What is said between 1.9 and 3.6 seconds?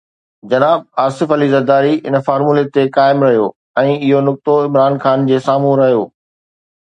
ان فارمولي تي قائم رهيو